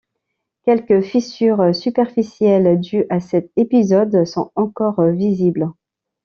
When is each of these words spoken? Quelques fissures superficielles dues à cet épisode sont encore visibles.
Quelques 0.63 1.01
fissures 1.01 1.75
superficielles 1.75 2.79
dues 2.79 3.05
à 3.11 3.19
cet 3.19 3.51
épisode 3.55 4.25
sont 4.25 4.51
encore 4.55 4.99
visibles. 5.11 5.69